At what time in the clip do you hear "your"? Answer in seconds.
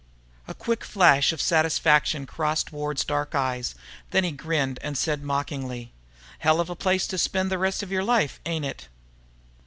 7.91-8.03